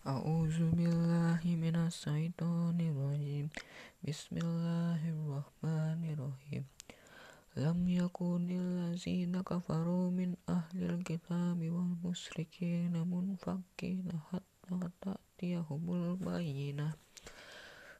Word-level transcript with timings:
A'udzu 0.00 0.72
billahi 0.72 1.60
minasyaitonir 1.60 2.96
rajim. 2.96 3.52
Bismillahirrahmanirrahim. 4.00 6.64
Lam 7.60 7.84
yakunil 7.84 8.80
ladzina 8.80 9.44
kafaru 9.44 10.08
min 10.08 10.40
ahlil 10.48 11.04
kitabi 11.04 11.68
wal 11.68 12.00
musyrikin 12.00 12.96
munfakkina 12.96 14.24
hatta 14.32 14.88
ta'tiyahumul 15.04 16.16
bayyinah. 16.16 16.96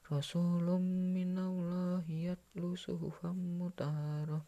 Rasulun 0.09 1.13
minallahi 1.13 2.33
yatlu 2.33 2.81
suhufan 2.81 3.61
mutahharah 3.61 4.41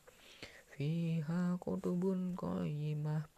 fiha 0.72 1.60
kutubun 1.60 2.32
qayyimah 2.32 3.28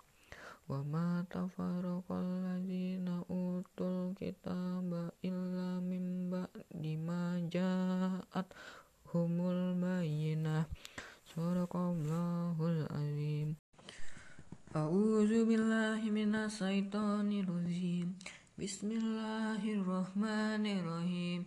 wa 0.68 0.80
ma 0.84 1.24
tafarraqal 1.28 2.24
ladzina 2.44 3.20
utul 3.28 4.16
kitaba 4.16 5.12
illa 5.20 5.80
min 5.84 6.30
ba'di 6.32 6.96
ma 6.96 7.36
ja'at 7.52 8.48
humul 9.12 9.76
bayyinah. 9.76 10.64
Sadaqallahul 11.34 12.86
azim. 12.94 13.58
A'udzu 14.74 15.46
billahi 15.46 16.10
minasyaitonir 16.10 17.46
rajim 17.46 18.18
Bismillahirrahmanirrahim 18.58 21.46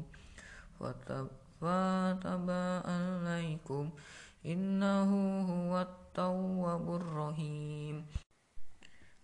fataba 0.78 2.86
alaikum 2.86 3.90
innahu 4.46 5.42
huwat 5.42 5.90
tawwabur 6.14 7.02
rahim 7.02 8.06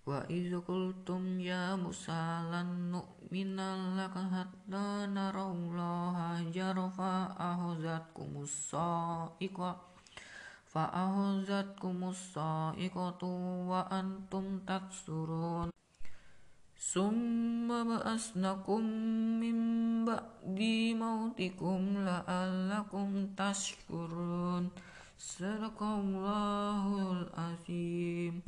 Wa 0.09 0.25
idh 0.33 0.56
qultum 0.65 1.37
ya 1.37 1.77
Musa 1.77 2.41
lan 2.49 2.88
nu'mina 2.88 4.00
laka 4.00 4.25
hatta 4.33 5.05
narallaha 5.05 6.41
jarfa 6.49 7.37
ahzatkumus 7.37 8.72
sa'iqa. 8.72 9.77
Fa 10.65 10.89
ahzatkumus 10.89 12.33
sa'iqatu 12.33 13.28
wa 13.69 13.84
antum 13.93 14.65
taksurun. 14.65 15.69
Summa 16.81 17.84
ba'asnakum 17.84 18.81
min 19.37 19.60
ba'di 20.09 20.97
mautikum 20.97 22.09
la'allakum 22.09 23.37
tashkurun. 23.37 24.72
Sadaqallahul 25.21 27.28
azim 27.37 28.41